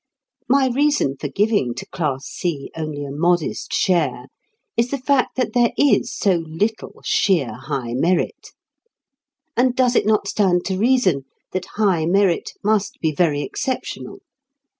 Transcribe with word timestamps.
My 0.49 0.67
reason 0.67 1.15
for 1.15 1.27
giving 1.27 1.75
to 1.75 1.85
Class 1.85 2.25
C 2.25 2.71
only 2.75 3.05
a 3.05 3.11
modest 3.11 3.71
share 3.71 4.29
is 4.75 4.89
the 4.89 4.97
fact 4.97 5.35
that 5.35 5.53
there 5.53 5.73
is 5.77 6.11
so 6.11 6.37
little 6.37 7.01
sheer 7.05 7.53
high 7.53 7.93
merit. 7.93 8.49
And 9.55 9.75
does 9.75 9.95
it 9.95 10.07
not 10.07 10.27
stand 10.27 10.65
to 10.65 10.75
reason 10.79 11.25
that 11.51 11.65
high 11.75 12.07
merit 12.07 12.53
must 12.63 12.99
be 12.99 13.13
very 13.13 13.41
exceptional? 13.43 14.21